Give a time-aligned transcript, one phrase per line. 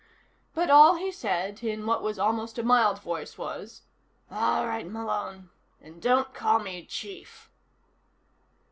[0.55, 3.83] But all he said, in what was almost a mild voice, was:
[4.31, 5.51] "All right, Malone.
[5.79, 7.51] And don't call me Chief."